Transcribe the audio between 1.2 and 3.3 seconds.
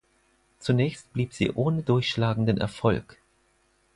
sie ohne durchschlagenden Erfolg.